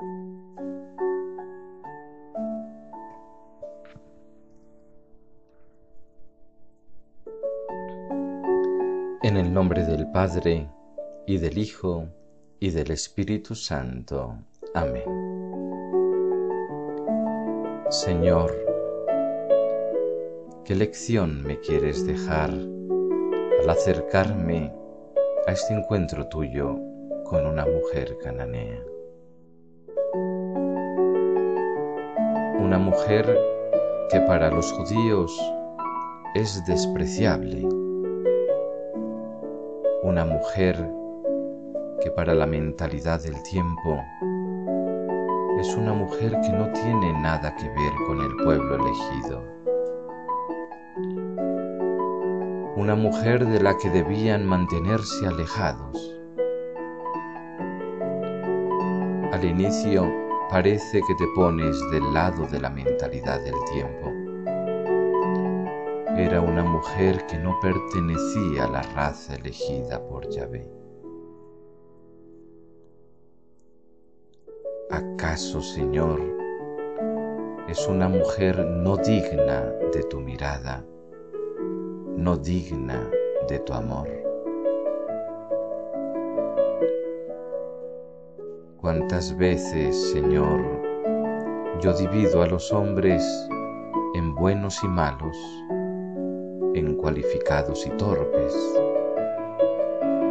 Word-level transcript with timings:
En 0.00 0.06
el 9.36 9.52
nombre 9.52 9.84
del 9.84 10.08
Padre, 10.12 10.70
y 11.26 11.38
del 11.38 11.58
Hijo, 11.58 12.06
y 12.60 12.70
del 12.70 12.92
Espíritu 12.92 13.56
Santo. 13.56 14.38
Amén. 14.74 15.02
Señor, 17.90 18.54
¿qué 20.64 20.76
lección 20.76 21.42
me 21.42 21.58
quieres 21.58 22.06
dejar 22.06 22.50
al 22.50 23.68
acercarme 23.68 24.72
a 25.48 25.52
este 25.52 25.74
encuentro 25.74 26.28
tuyo 26.28 26.78
con 27.24 27.44
una 27.46 27.66
mujer 27.66 28.16
cananea? 28.22 28.80
Una 32.60 32.78
mujer 32.78 33.38
que 34.10 34.20
para 34.20 34.50
los 34.50 34.72
judíos 34.72 35.38
es 36.34 36.64
despreciable 36.66 37.66
una 40.08 40.24
mujer 40.24 40.90
que 42.00 42.10
para 42.10 42.34
la 42.34 42.46
mentalidad 42.46 43.22
del 43.22 43.42
tiempo 43.42 44.00
es 45.60 45.74
una 45.76 45.92
mujer 45.92 46.32
que 46.40 46.48
no 46.48 46.72
tiene 46.72 47.12
nada 47.20 47.54
que 47.56 47.68
ver 47.68 47.92
con 48.06 48.20
el 48.22 48.36
pueblo 48.44 48.76
elegido. 48.76 49.44
Una 52.76 52.94
mujer 52.94 53.44
de 53.46 53.60
la 53.60 53.76
que 53.76 53.90
debían 53.90 54.46
mantenerse 54.46 55.26
alejados. 55.26 56.17
Al 59.32 59.44
inicio 59.44 60.10
parece 60.50 61.00
que 61.06 61.14
te 61.14 61.26
pones 61.34 61.78
del 61.90 62.12
lado 62.12 62.46
de 62.46 62.60
la 62.60 62.70
mentalidad 62.70 63.40
del 63.44 63.54
tiempo 63.72 64.28
era 66.18 66.40
una 66.40 66.64
mujer 66.64 67.24
que 67.26 67.38
no 67.38 67.60
pertenecía 67.60 68.64
a 68.64 68.68
la 68.68 68.82
raza 68.82 69.36
elegida 69.36 70.04
por 70.04 70.28
Yahvé. 70.28 70.68
¿Acaso, 74.90 75.60
Señor, 75.60 76.20
es 77.68 77.86
una 77.86 78.08
mujer 78.08 78.58
no 78.66 78.96
digna 78.96 79.60
de 79.92 80.02
tu 80.10 80.20
mirada, 80.20 80.84
no 82.16 82.36
digna 82.36 83.08
de 83.48 83.60
tu 83.60 83.72
amor? 83.72 84.27
¿Cuántas 88.80 89.36
veces, 89.36 90.12
Señor, 90.12 90.60
yo 91.80 91.92
divido 91.94 92.42
a 92.42 92.46
los 92.46 92.72
hombres 92.72 93.22
en 94.14 94.34
buenos 94.34 94.82
y 94.82 94.88
malos? 94.88 95.36
en 96.74 96.94
cualificados 96.94 97.86
y 97.86 97.90
torpes, 97.90 98.54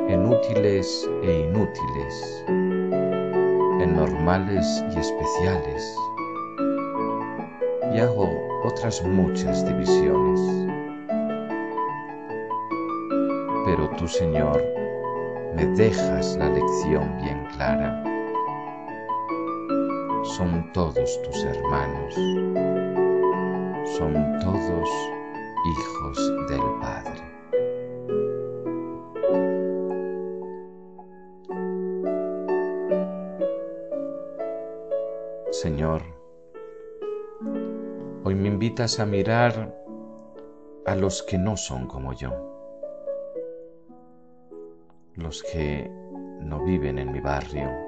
en 0.08 0.26
útiles 0.26 1.10
e 1.24 1.40
inútiles, 1.40 2.46
en 2.48 3.96
normales 3.96 4.84
y 4.96 5.00
especiales, 5.00 5.96
y 7.94 8.00
hago 8.00 8.30
otras 8.64 9.04
muchas 9.04 9.66
divisiones. 9.66 10.40
Pero 13.66 13.90
tú, 13.98 14.08
Señor, 14.08 14.64
me 15.56 15.66
dejas 15.66 16.38
la 16.38 16.50
lección 16.50 17.18
bien 17.22 17.46
clara. 17.56 18.07
Son 20.36 20.72
todos 20.74 21.22
tus 21.24 21.44
hermanos, 21.46 22.14
son 23.98 24.14
todos 24.42 24.90
hijos 25.66 26.48
del 26.50 26.62
Padre. 26.82 27.22
Señor, 35.52 36.02
hoy 38.26 38.36
me 38.36 38.50
invitas 38.50 39.00
a 39.00 39.06
mirar 39.06 39.76
a 40.86 40.96
los 40.96 41.24
que 41.24 41.38
no 41.38 41.56
son 41.56 41.88
como 41.88 42.12
yo, 42.14 42.32
los 45.16 45.42
que 45.42 45.90
no 46.42 46.64
viven 46.64 47.00
en 47.00 47.12
mi 47.14 47.22
barrio, 47.22 47.87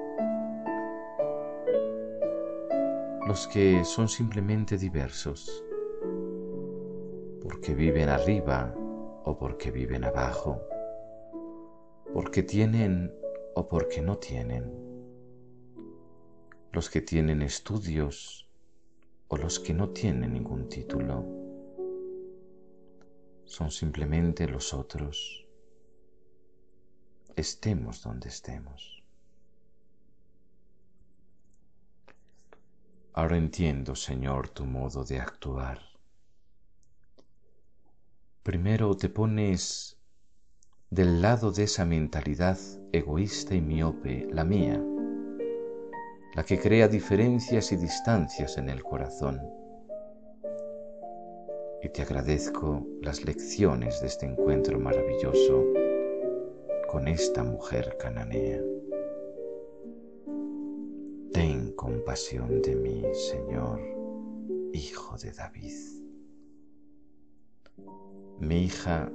los 3.30 3.46
que 3.46 3.84
son 3.84 4.08
simplemente 4.08 4.76
diversos 4.76 5.62
porque 7.40 7.76
viven 7.76 8.08
arriba 8.08 8.74
o 9.24 9.38
porque 9.38 9.70
viven 9.70 10.02
abajo, 10.02 10.60
porque 12.12 12.42
tienen 12.42 13.14
o 13.54 13.68
porque 13.68 14.02
no 14.02 14.18
tienen, 14.18 14.64
los 16.72 16.90
que 16.90 17.02
tienen 17.02 17.40
estudios 17.42 18.48
o 19.28 19.36
los 19.36 19.60
que 19.60 19.74
no 19.74 19.90
tienen 19.90 20.32
ningún 20.32 20.68
título, 20.68 21.24
son 23.44 23.70
simplemente 23.70 24.48
los 24.48 24.74
otros, 24.74 25.46
estemos 27.36 28.02
donde 28.02 28.28
estemos. 28.28 28.99
Ahora 33.20 33.36
entiendo, 33.36 33.94
Señor, 33.94 34.48
tu 34.48 34.64
modo 34.64 35.04
de 35.04 35.20
actuar 35.20 35.78
primero 38.42 38.96
te 38.96 39.10
pones 39.10 39.98
del 40.88 41.20
lado 41.20 41.52
de 41.52 41.64
esa 41.64 41.84
mentalidad 41.84 42.58
egoísta 42.92 43.54
y 43.54 43.60
miope, 43.60 44.26
la 44.32 44.44
mía, 44.44 44.82
la 46.34 46.44
que 46.44 46.58
crea 46.58 46.88
diferencias 46.88 47.70
y 47.72 47.76
distancias 47.76 48.56
en 48.56 48.70
el 48.70 48.82
corazón. 48.82 49.40
Y 51.82 51.90
te 51.90 52.00
agradezco 52.02 52.86
las 53.02 53.24
lecciones 53.24 54.00
de 54.00 54.06
este 54.06 54.26
encuentro 54.26 54.80
maravilloso 54.80 55.66
con 56.88 57.06
esta 57.06 57.44
mujer 57.44 57.96
cananea. 58.00 58.60
De 62.62 62.74
mí, 62.74 63.04
Señor, 63.14 63.80
Hijo 64.72 65.16
de 65.18 65.32
David 65.32 66.00
mi 68.40 68.64
hija 68.64 69.06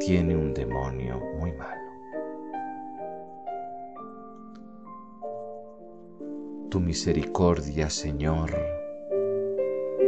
tiene 0.00 0.34
un 0.34 0.54
demonio 0.54 1.20
muy 1.38 1.52
malo. 1.52 1.82
Tu 6.70 6.80
misericordia, 6.80 7.90
Señor, 7.90 8.50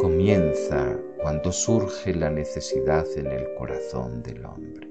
comienza 0.01 0.99
cuando 1.21 1.53
surge 1.53 2.15
la 2.15 2.31
necesidad 2.31 3.07
en 3.17 3.27
el 3.27 3.55
corazón 3.55 4.23
del 4.23 4.45
hombre. 4.47 4.88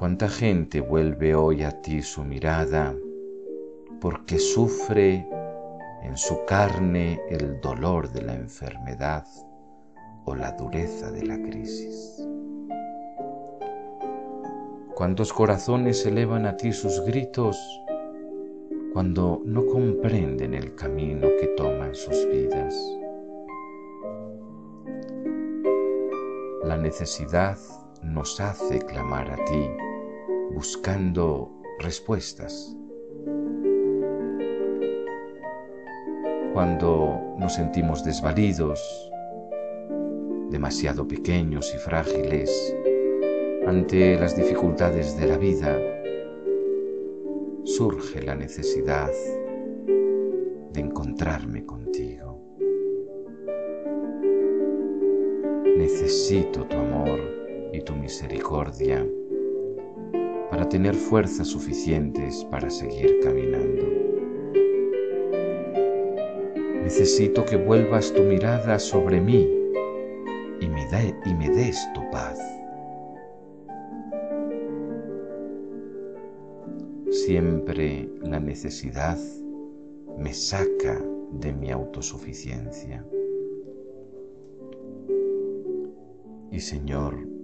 ¿Cuánta 0.00 0.30
gente 0.30 0.80
vuelve 0.80 1.34
hoy 1.34 1.62
a 1.62 1.82
ti 1.82 2.00
su 2.00 2.24
mirada 2.24 2.96
porque 4.00 4.38
sufre 4.38 5.28
en 6.02 6.16
su 6.16 6.42
carne 6.46 7.20
el 7.28 7.60
dolor 7.60 8.10
de 8.10 8.22
la 8.22 8.34
enfermedad 8.34 9.26
o 10.24 10.34
la 10.34 10.52
dureza 10.52 11.12
de 11.12 11.26
la 11.26 11.36
crisis. 11.36 12.26
¿Cuántos 14.94 15.34
corazones 15.34 16.06
elevan 16.06 16.46
a 16.46 16.56
ti 16.56 16.72
sus 16.72 17.04
gritos 17.04 17.58
cuando 18.94 19.42
no 19.44 19.66
comprenden 19.66 20.54
el 20.54 20.74
camino 20.76 21.28
que 21.38 21.48
toman 21.58 21.94
sus 21.94 22.26
vidas? 22.26 22.74
La 26.64 26.78
necesidad 26.78 27.58
nos 28.02 28.40
hace 28.40 28.78
clamar 28.78 29.30
a 29.30 29.44
ti 29.44 29.89
buscando 30.60 31.50
respuestas 31.78 32.76
cuando 36.52 37.18
nos 37.38 37.54
sentimos 37.54 38.04
desvalidos, 38.04 38.78
demasiado 40.50 41.08
pequeños 41.08 41.74
y 41.74 41.78
frágiles 41.78 42.76
ante 43.66 44.20
las 44.20 44.36
dificultades 44.36 45.18
de 45.18 45.26
la 45.28 45.38
vida, 45.38 45.80
surge 47.64 48.20
la 48.20 48.34
necesidad 48.34 49.10
de 50.74 50.78
encontrarme 50.78 51.64
contigo. 51.64 52.38
Necesito 55.78 56.66
tu 56.66 56.76
amor 56.76 57.18
y 57.72 57.80
tu 57.80 57.94
misericordia 57.94 59.06
para 60.50 60.68
tener 60.68 60.94
fuerzas 60.94 61.48
suficientes 61.48 62.44
para 62.50 62.68
seguir 62.68 63.20
caminando. 63.22 63.86
Necesito 66.82 67.44
que 67.44 67.56
vuelvas 67.56 68.12
tu 68.12 68.22
mirada 68.22 68.78
sobre 68.80 69.20
mí 69.20 69.48
y 70.60 70.68
me, 70.68 70.88
y 71.24 71.34
me 71.34 71.48
des 71.50 71.78
tu 71.94 72.00
paz. 72.10 72.38
Siempre 77.10 78.10
la 78.22 78.40
necesidad 78.40 79.18
me 80.18 80.32
saca 80.34 81.00
de 81.32 81.52
mi 81.52 81.70
autosuficiencia. 81.70 83.06
Y 86.50 86.58
Señor, 86.58 87.39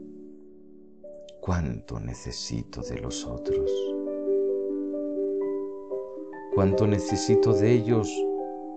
cuánto 1.47 2.01
necesito 2.01 2.83
de 2.83 2.99
los 2.99 3.25
otros, 3.25 3.71
cuánto 6.57 6.89
necesito 6.89 7.53
de 7.53 7.71
ellos 7.71 8.11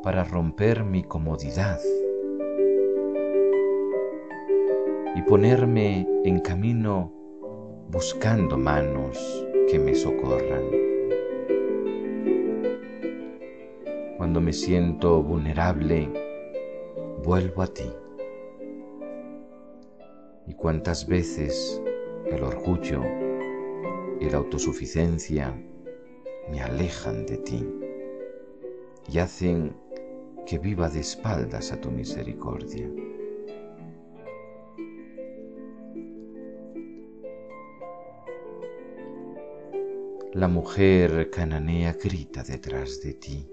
para 0.04 0.24
romper 0.24 0.84
mi 0.84 1.02
comodidad 1.02 1.80
y 5.16 5.22
ponerme 5.24 6.08
en 6.24 6.40
camino 6.42 7.12
buscando 7.90 8.56
manos 8.56 9.18
que 9.68 9.80
me 9.80 9.96
socorran. 9.96 10.62
Cuando 14.16 14.40
me 14.42 14.54
siento 14.54 15.24
vulnerable, 15.24 16.08
vuelvo 17.24 17.64
a 17.64 17.68
ti. 17.68 17.92
Y 20.46 20.54
cuántas 20.54 21.08
veces 21.08 21.82
el 22.32 22.44
orgullo 22.44 23.04
y 24.20 24.30
la 24.30 24.38
autosuficiencia 24.38 25.56
me 26.50 26.62
alejan 26.62 27.26
de 27.26 27.38
ti 27.38 27.68
y 29.12 29.20
hacen 29.20 29.76
que 30.46 30.60
viva 30.60 30.90
de 30.90 31.00
espaldas 31.00 31.72
a 31.72 31.80
tu 31.80 31.92
misericordia. 31.92 32.90
La 40.34 40.48
mujer 40.48 41.30
cananea 41.32 41.94
grita 41.94 42.44
detrás 42.44 43.02
de 43.02 43.14
ti 43.14 43.50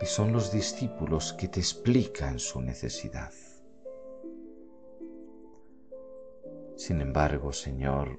y 0.00 0.06
son 0.06 0.32
los 0.32 0.52
discípulos 0.52 1.32
que 1.32 1.48
te 1.48 1.60
explican 1.60 2.38
su 2.38 2.60
necesidad. 2.60 3.32
Sin 6.84 7.00
embargo, 7.00 7.52
Señor, 7.52 8.18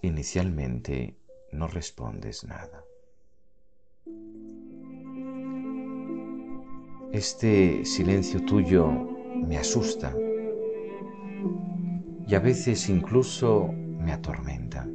inicialmente 0.00 1.18
no 1.52 1.68
respondes 1.68 2.42
nada. 2.44 2.82
Este 7.12 7.84
silencio 7.84 8.42
tuyo 8.46 8.88
me 9.46 9.58
asusta 9.58 10.16
y 12.26 12.34
a 12.34 12.40
veces 12.40 12.88
incluso 12.88 13.74
me 13.74 14.12
atormenta. 14.12 14.88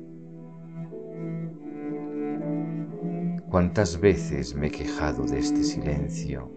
¿Cuántas 3.48 4.02
veces 4.02 4.56
me 4.56 4.70
he 4.70 4.72
quejado 4.72 5.24
de 5.26 5.38
este 5.38 5.64
silencio, 5.64 6.52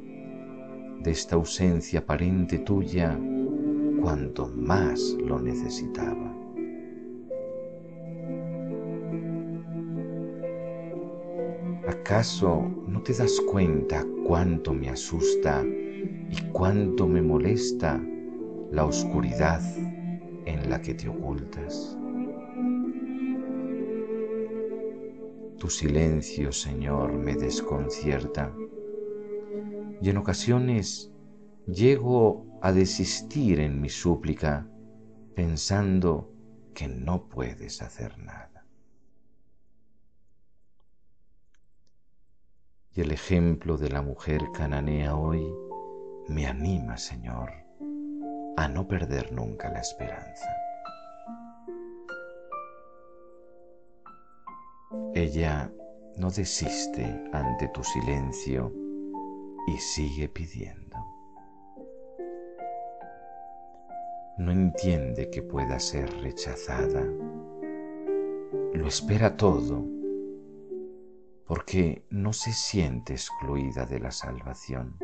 de 1.02 1.11
esta 1.11 1.37
ausencia 1.37 1.99
aparente 1.99 2.61
tuya? 2.61 3.20
Cuanto 4.06 4.47
más 4.47 5.17
lo 5.19 5.41
necesitaba. 5.41 6.32
¿Acaso 11.88 12.70
no 12.87 13.03
te 13.03 13.14
das 13.14 13.41
cuenta 13.50 14.06
cuánto 14.25 14.73
me 14.73 14.91
asusta 14.91 15.64
y 15.67 16.41
cuánto 16.53 17.08
me 17.08 17.20
molesta 17.20 18.00
la 18.70 18.85
oscuridad 18.85 19.61
en 20.44 20.70
la 20.70 20.81
que 20.81 20.94
te 20.94 21.08
ocultas? 21.08 21.99
Tu 25.58 25.69
silencio, 25.69 26.53
Señor, 26.53 27.12
me 27.12 27.35
desconcierta 27.35 28.55
y 30.00 30.11
en 30.11 30.17
ocasiones 30.17 31.11
llego 31.67 32.45
a 32.67 32.73
desistir 32.73 33.61
en 33.61 33.81
mi 33.81 33.89
súplica 33.89 34.67
pensando 35.37 36.33
que 36.75 36.89
no 36.89 37.29
puedes 37.29 37.81
hacer 37.81 38.19
nada. 38.19 38.67
Y 42.93 43.03
el 43.03 43.13
ejemplo 43.13 43.77
de 43.77 43.91
la 43.91 44.03
mujer 44.03 44.41
cananea 44.53 45.15
hoy 45.15 45.47
me 46.27 46.49
anima, 46.49 46.97
Señor, 46.97 47.53
a 48.57 48.67
no 48.67 48.89
perder 48.89 49.31
nunca 49.31 49.71
la 49.71 49.79
esperanza. 49.79 50.51
Ella 55.15 55.71
no 56.17 56.33
desiste 56.33 57.05
ante 57.33 57.69
tu 57.69 57.85
silencio 57.85 58.73
y 59.69 59.79
sigue 59.79 60.29
pidiendo. 60.29 60.86
No 64.38 64.53
entiende 64.53 65.31
que 65.31 65.43
pueda 65.43 65.81
ser 65.81 66.11
rechazada. 66.21 67.03
Lo 68.75 68.87
espera 68.87 69.37
todo 69.37 69.85
porque 71.47 72.05
no 72.11 72.33
se 72.33 72.53
siente 72.53 73.15
excluida 73.15 73.87
de 73.87 74.00
la 74.00 74.11
salvación. 74.11 74.99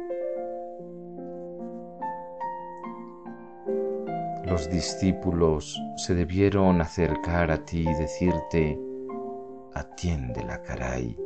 Los 4.44 4.68
discípulos 4.68 5.80
se 5.96 6.14
debieron 6.14 6.80
acercar 6.80 7.50
a 7.50 7.64
ti 7.64 7.88
y 7.88 7.94
decirte, 7.94 8.78
atiende 9.72 10.44
la 10.44 10.62
caray 10.62 11.16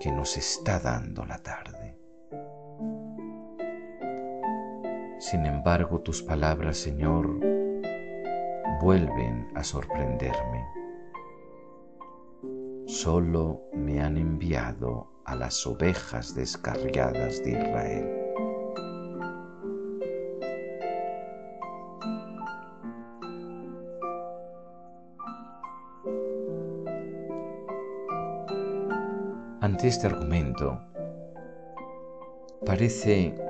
que 0.00 0.10
nos 0.12 0.36
está 0.36 0.78
dando 0.78 1.26
la 1.26 1.38
tarde. 1.38 1.95
Sin 5.18 5.46
embargo, 5.46 6.00
tus 6.00 6.22
palabras, 6.22 6.76
Señor, 6.76 7.40
vuelven 8.82 9.48
a 9.54 9.64
sorprenderme. 9.64 10.64
Solo 12.86 13.62
me 13.72 14.00
han 14.02 14.18
enviado 14.18 15.08
a 15.24 15.34
las 15.34 15.66
ovejas 15.66 16.34
descarriadas 16.34 17.42
de 17.42 17.50
Israel. 17.52 18.22
Ante 29.62 29.88
este 29.88 30.06
argumento, 30.06 30.78
parece 32.64 33.45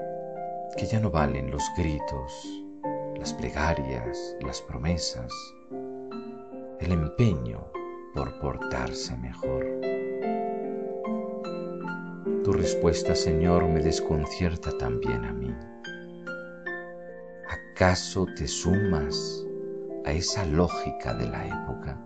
que 0.77 0.87
ya 0.87 1.01
no 1.01 1.11
valen 1.11 1.51
los 1.51 1.63
gritos, 1.77 2.47
las 3.19 3.33
plegarias, 3.33 4.37
las 4.43 4.61
promesas, 4.61 5.33
el 6.81 6.93
empeño 6.93 7.67
por 8.15 8.39
portarse 8.41 9.17
mejor. 9.17 9.65
Tu 12.45 12.53
respuesta, 12.53 13.15
Señor, 13.15 13.65
me 13.67 13.81
desconcierta 13.81 14.71
también 14.77 15.25
a 15.25 15.33
mí. 15.33 15.55
¿Acaso 17.49 18.27
te 18.37 18.47
sumas 18.47 19.45
a 20.05 20.13
esa 20.13 20.45
lógica 20.45 21.15
de 21.15 21.27
la 21.27 21.47
época? 21.47 22.01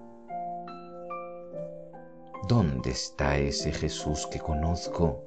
¿Dónde 2.49 2.91
está 2.91 3.37
ese 3.37 3.73
Jesús 3.73 4.27
que 4.29 4.39
conozco, 4.39 5.23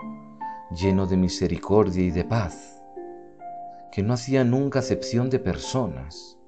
lleno 0.72 1.06
de 1.06 1.18
misericordia 1.18 2.04
y 2.04 2.12
de 2.12 2.24
paz? 2.24 2.73
Que 3.94 4.02
no 4.02 4.16
hacía 4.16 4.44
nunca 4.44 4.80
acepción 4.80 5.30
de 5.30 5.38
personas 5.38 6.40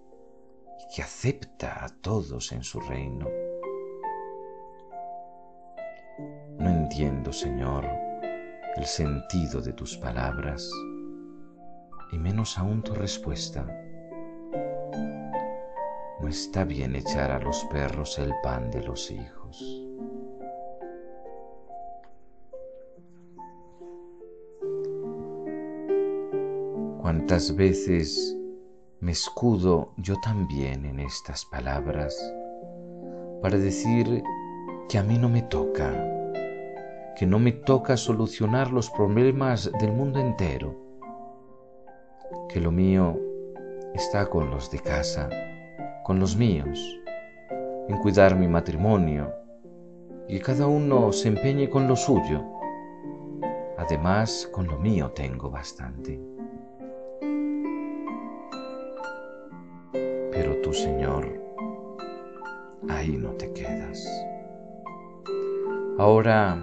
y 0.80 0.96
que 0.96 1.04
acepta 1.04 1.86
a 1.86 1.90
todos 1.90 2.52
en 2.52 2.64
su 2.64 2.80
reino. 2.80 3.28
No 6.58 6.68
entiendo, 6.68 7.32
Señor, 7.32 7.86
el 8.76 8.86
sentido 8.86 9.62
de 9.62 9.74
tus 9.74 9.96
palabras 9.96 10.68
y 12.12 12.18
menos 12.18 12.58
aún 12.58 12.82
tu 12.82 12.96
respuesta. 12.96 13.64
No 16.20 16.28
está 16.28 16.64
bien 16.64 16.96
echar 16.96 17.30
a 17.30 17.38
los 17.38 17.64
perros 17.66 18.18
el 18.18 18.34
pan 18.42 18.72
de 18.72 18.82
los 18.82 19.12
hijos. 19.12 19.85
Cuántas 27.28 27.56
veces 27.56 28.38
me 29.00 29.12
escudo 29.12 29.94
yo 29.98 30.14
también 30.22 30.86
en 30.86 31.00
estas 31.00 31.44
palabras 31.44 32.16
para 33.42 33.58
decir 33.58 34.22
que 34.88 35.00
a 35.00 35.04
mí 35.04 35.18
no 35.18 35.28
me 35.28 35.42
toca, 35.42 35.92
que 37.16 37.26
no 37.26 37.40
me 37.40 37.52
toca 37.52 37.98
solucionar 37.98 38.72
los 38.72 38.92
problemas 38.92 39.72
del 39.80 39.92
mundo 39.92 40.20
entero, 40.20 40.76
que 42.48 42.60
lo 42.60 42.72
mío 42.72 43.20
está 43.96 44.30
con 44.30 44.52
los 44.52 44.70
de 44.70 44.78
casa, 44.78 45.28
con 46.04 46.20
los 46.20 46.38
míos, 46.38 47.02
en 47.88 47.98
cuidar 48.04 48.38
mi 48.38 48.48
matrimonio, 48.48 49.34
y 50.28 50.38
cada 50.38 50.68
uno 50.68 51.12
se 51.12 51.30
empeñe 51.30 51.72
con 51.72 51.88
lo 51.88 51.96
suyo. 51.96 52.44
Además, 53.80 54.48
con 54.52 54.68
lo 54.68 54.78
mío 54.78 55.10
tengo 55.10 55.50
bastante. 55.50 56.36
Señor, 60.76 61.42
ahí 62.90 63.16
no 63.16 63.30
te 63.32 63.54
quedas. 63.54 64.06
Ahora, 65.98 66.62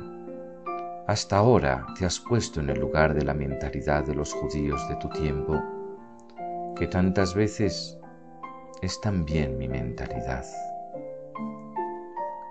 hasta 1.06 1.38
ahora 1.38 1.86
te 1.98 2.04
has 2.04 2.20
puesto 2.20 2.60
en 2.60 2.68
el 2.68 2.78
lugar 2.78 3.14
de 3.14 3.24
la 3.24 3.32
mentalidad 3.32 4.04
de 4.04 4.14
los 4.14 4.34
judíos 4.34 4.86
de 4.90 4.96
tu 4.96 5.08
tiempo, 5.08 5.58
que 6.76 6.86
tantas 6.88 7.34
veces 7.34 7.98
es 8.82 9.00
también 9.00 9.56
mi 9.56 9.66
mentalidad. 9.66 10.44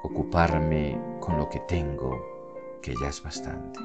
Ocuparme 0.02 1.00
con 1.20 1.38
lo 1.38 1.48
que 1.48 1.60
tengo, 1.68 2.20
que 2.82 2.96
ya 3.00 3.10
es 3.10 3.22
bastante. 3.22 3.80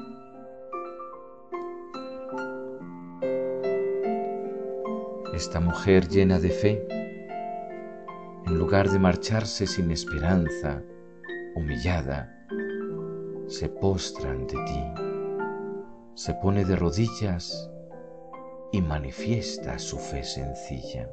Esta 5.35 5.59
mujer 5.59 6.07
llena 6.07 6.39
de 6.39 6.49
fe, 6.49 6.96
en 8.47 8.57
lugar 8.57 8.89
de 8.89 8.97
marcharse 8.97 9.67
sin 9.67 9.91
esperanza, 9.91 10.81
humillada, 11.55 12.33
se 13.47 13.67
postra 13.67 14.31
ante 14.31 14.55
ti, 14.55 14.83
se 16.13 16.33
pone 16.35 16.63
de 16.63 16.77
rodillas 16.77 17.69
y 18.71 18.81
manifiesta 18.81 19.77
su 19.77 19.97
fe 19.97 20.23
sencilla. 20.23 21.09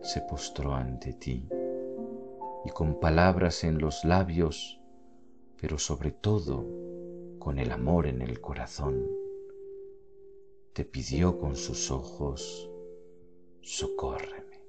Se 0.00 0.22
postró 0.22 0.74
ante 0.74 1.12
ti 1.12 1.46
y 2.64 2.70
con 2.70 2.98
palabras 2.98 3.62
en 3.62 3.78
los 3.78 4.06
labios, 4.06 4.80
pero 5.60 5.76
sobre 5.78 6.12
todo 6.12 6.64
con 7.38 7.58
el 7.58 7.70
amor 7.72 8.06
en 8.06 8.22
el 8.22 8.40
corazón, 8.40 9.06
te 10.72 10.86
pidió 10.86 11.38
con 11.38 11.56
sus 11.56 11.90
ojos, 11.90 12.70
socórreme. 13.66 14.64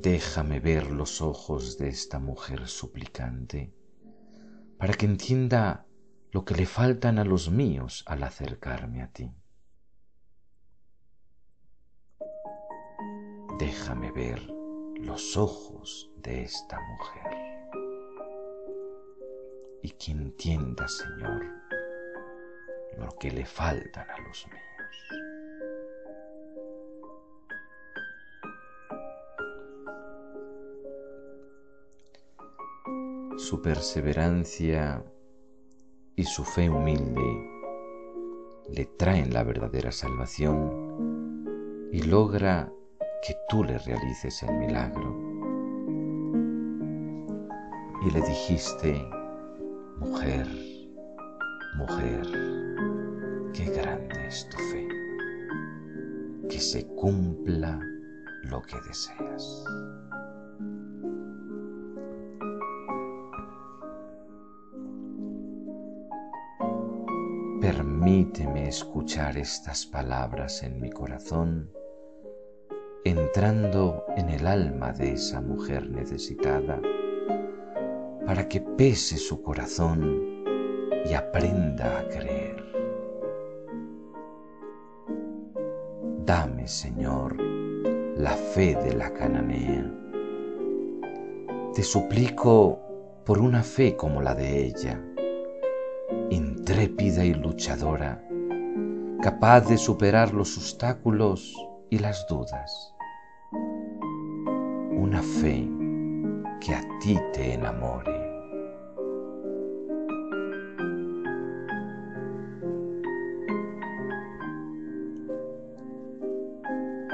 Déjame 0.00 0.60
ver 0.60 0.92
los 0.92 1.20
ojos 1.20 1.78
de 1.78 1.88
esta 1.88 2.20
mujer 2.20 2.68
suplicante 2.68 3.74
para 4.78 4.94
que 4.94 5.06
entienda 5.06 5.88
lo 6.30 6.44
que 6.44 6.54
le 6.54 6.64
faltan 6.64 7.18
a 7.18 7.24
los 7.24 7.50
míos 7.50 8.04
al 8.06 8.22
acercarme 8.22 9.02
a 9.02 9.08
ti. 9.08 9.34
Déjame 13.58 14.12
ver 14.12 14.40
los 15.00 15.36
ojos 15.36 16.12
de 16.18 16.42
esta 16.42 16.78
mujer 16.80 17.38
y 19.82 19.90
que 19.90 20.12
entienda, 20.12 20.86
Señor, 20.86 21.67
lo 22.98 23.08
que 23.18 23.30
le 23.30 23.46
faltan 23.46 24.10
a 24.10 24.18
los 24.18 24.46
míos. 24.48 24.68
su 33.48 33.62
perseverancia 33.62 35.02
y 36.16 36.24
su 36.24 36.44
fe 36.44 36.68
humilde 36.68 37.22
le 38.68 38.84
traen 38.84 39.32
la 39.32 39.42
verdadera 39.42 39.90
salvación 39.90 41.88
y 41.90 42.02
logra 42.02 42.70
que 43.26 43.34
tú 43.48 43.64
le 43.64 43.78
realices 43.78 44.42
el 44.42 44.54
milagro. 44.54 45.16
Y 48.06 48.10
le 48.10 48.20
dijiste, 48.20 49.08
mujer, 49.98 50.46
mujer, 51.76 52.26
qué 53.58 53.64
grande 53.64 54.24
es 54.28 54.48
tu 54.50 54.56
fe, 54.56 54.86
que 56.48 56.60
se 56.60 56.86
cumpla 56.86 57.80
lo 58.44 58.62
que 58.62 58.76
deseas. 58.86 59.64
Permíteme 67.60 68.68
escuchar 68.68 69.36
estas 69.36 69.86
palabras 69.86 70.62
en 70.62 70.80
mi 70.80 70.90
corazón, 70.90 71.72
entrando 73.04 74.04
en 74.16 74.28
el 74.28 74.46
alma 74.46 74.92
de 74.92 75.14
esa 75.14 75.40
mujer 75.40 75.90
necesitada, 75.90 76.80
para 78.24 78.48
que 78.48 78.60
pese 78.60 79.16
su 79.16 79.42
corazón 79.42 80.44
y 81.04 81.14
aprenda 81.14 81.98
a 81.98 82.08
creer. 82.08 82.37
Señor, 86.68 87.34
la 88.16 88.36
fe 88.36 88.74
de 88.74 88.94
la 88.94 89.10
cananea. 89.14 89.90
Te 91.74 91.82
suplico 91.82 92.78
por 93.24 93.38
una 93.38 93.62
fe 93.62 93.96
como 93.96 94.20
la 94.20 94.34
de 94.34 94.66
ella 94.66 95.02
intrépida 96.30 97.24
y 97.24 97.32
luchadora, 97.32 98.22
capaz 99.22 99.62
de 99.62 99.78
superar 99.78 100.34
los 100.34 100.58
obstáculos 100.58 101.56
y 101.88 101.98
las 102.00 102.26
dudas. 102.28 102.94
Una 104.94 105.22
fe 105.22 105.66
que 106.60 106.74
a 106.74 106.82
ti 107.00 107.18
te 107.32 107.54
enamore. 107.54 108.17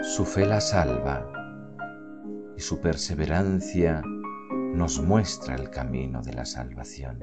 Su 0.05 0.25
fe 0.25 0.45
la 0.45 0.61
salva 0.61 1.27
y 2.57 2.61
su 2.61 2.81
perseverancia 2.81 4.03
nos 4.75 5.01
muestra 5.01 5.55
el 5.55 5.71
camino 5.71 6.21
de 6.23 6.35
la 6.35 6.45
salvación 6.45 7.19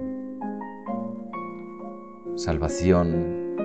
salvación 2.35 3.55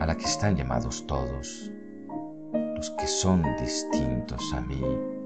a 0.00 0.06
la 0.06 0.16
que 0.16 0.24
están 0.24 0.56
llamados 0.56 1.06
todos, 1.06 1.70
los 2.74 2.90
que 2.98 3.06
son 3.06 3.42
distintos 3.60 4.42
a 4.54 4.60
mí 4.62 4.82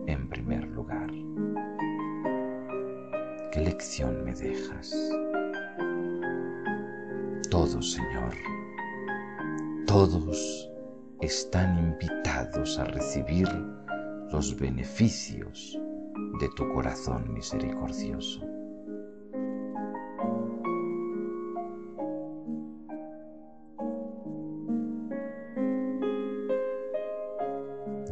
en 0.07 0.29
primer 0.29 0.65
lugar. 0.65 1.11
¿Qué 3.51 3.61
lección 3.61 4.25
me 4.25 4.35
dejas? 4.35 4.95
Todos, 7.51 7.93
Señor, 7.93 8.35
todos 9.87 10.72
están 11.23 11.79
invitados 11.79 12.81
a 12.81 12.85
recibir 12.85 13.49
los 14.33 14.59
beneficios 14.59 15.79
de 16.41 16.49
tu 16.57 16.69
corazón 16.73 17.33
misericordioso. 17.33 18.41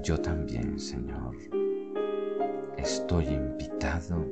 Yo 0.04 0.16
también, 0.20 0.78
Señor, 0.78 1.36
estoy 2.78 3.26
invitado 3.26 4.24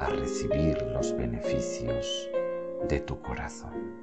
a 0.00 0.08
recibir 0.08 0.76
los 0.92 1.16
beneficios 1.16 2.28
de 2.88 2.98
tu 2.98 3.20
corazón. 3.20 3.99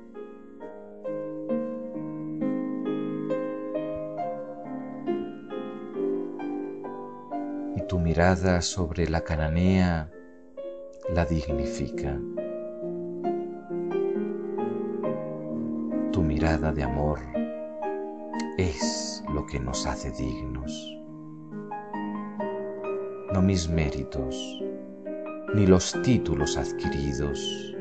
Tu 7.87 7.99
mirada 7.99 8.61
sobre 8.61 9.07
la 9.07 9.21
cananea 9.21 10.11
la 11.13 11.25
dignifica. 11.25 12.19
Tu 16.11 16.21
mirada 16.21 16.73
de 16.73 16.83
amor 16.83 17.19
es 18.57 19.23
lo 19.33 19.45
que 19.45 19.59
nos 19.61 19.85
hace 19.85 20.11
dignos. 20.11 20.97
No 23.31 23.41
mis 23.41 23.69
méritos, 23.69 24.35
ni 25.55 25.65
los 25.65 25.95
títulos 26.03 26.57
adquiridos, 26.57 27.73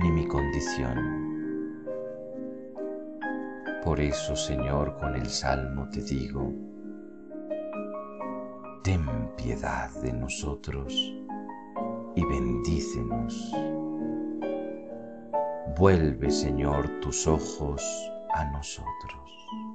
ni 0.00 0.10
mi 0.10 0.28
condición. 0.28 1.24
Por 3.82 4.00
eso, 4.00 4.36
Señor, 4.36 4.96
con 4.98 5.14
el 5.14 5.26
Salmo 5.26 5.88
te 5.88 6.02
digo, 6.02 6.52
ten 8.84 9.30
piedad 9.34 9.90
de 10.02 10.12
nosotros 10.12 10.92
y 12.14 12.22
bendícenos. 12.22 13.50
Vuelve, 15.78 16.30
Señor, 16.30 17.00
tus 17.00 17.26
ojos 17.26 17.82
a 18.34 18.44
nosotros. 18.52 19.73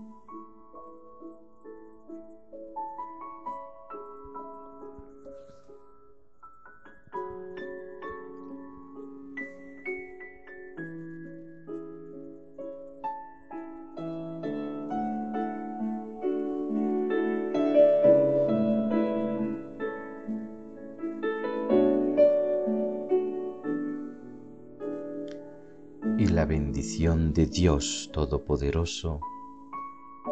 Bendición 26.49 27.31
de 27.31 27.45
Dios 27.45 28.09
Todopoderoso, 28.11 29.21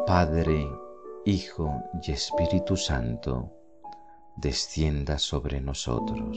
Padre, 0.07 0.67
Hijo 1.25 1.83
y 2.01 2.11
Espíritu 2.11 2.75
Santo, 2.75 3.51
descienda 4.35 5.19
sobre 5.19 5.61
nosotros. 5.61 6.35